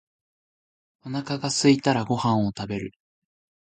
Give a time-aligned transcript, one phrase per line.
[1.05, 2.91] お腹がすいたらご飯を食べる。